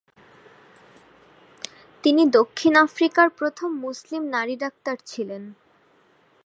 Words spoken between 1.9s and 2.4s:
তিনি